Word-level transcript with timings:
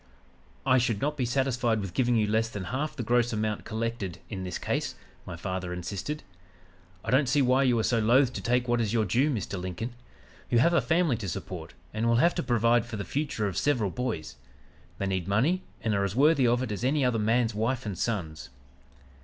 "'I 0.65 0.79
should 0.79 0.99
not 0.99 1.15
be 1.15 1.25
satisfied 1.25 1.79
with 1.79 1.93
giving 1.93 2.15
you 2.15 2.25
less 2.25 2.49
than 2.49 2.63
half 2.63 2.95
the 2.95 3.03
gross 3.03 3.31
amount 3.31 3.65
collected 3.65 4.17
in 4.31 4.43
this 4.43 4.57
case,' 4.57 4.95
my 5.27 5.35
father 5.35 5.71
insisted. 5.71 6.23
'I 7.05 7.11
don't 7.11 7.29
see 7.29 7.43
why 7.43 7.61
you 7.61 7.77
are 7.77 7.83
so 7.83 7.99
loath 7.99 8.33
to 8.33 8.41
take 8.41 8.67
what 8.67 8.81
is 8.81 8.93
your 8.93 9.05
due, 9.05 9.29
Mr. 9.29 9.61
Lincoln. 9.61 9.93
You 10.49 10.57
have 10.57 10.73
a 10.73 10.81
family 10.81 11.17
to 11.17 11.29
support 11.29 11.75
and 11.93 12.07
will 12.07 12.15
have 12.15 12.33
to 12.33 12.41
provide 12.41 12.83
for 12.87 12.97
the 12.97 13.05
future 13.05 13.47
of 13.47 13.55
several 13.59 13.91
boys. 13.91 14.37
They 14.97 15.05
need 15.05 15.27
money 15.27 15.61
and 15.81 15.93
are 15.93 16.03
as 16.03 16.15
worthy 16.15 16.47
of 16.47 16.63
it 16.63 16.71
as 16.71 16.83
any 16.83 17.05
other 17.05 17.19
man's 17.19 17.53
wife 17.53 17.85
and 17.85 17.95
sons.' 17.95 18.49